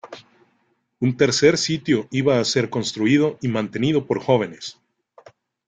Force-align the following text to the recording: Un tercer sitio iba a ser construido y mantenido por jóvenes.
Un 1.07 1.11
tercer 1.19 1.51
sitio 1.63 1.99
iba 2.21 2.39
a 2.39 2.43
ser 2.43 2.71
construido 2.71 3.37
y 3.39 3.49
mantenido 3.49 4.07
por 4.07 4.19
jóvenes. 4.19 4.79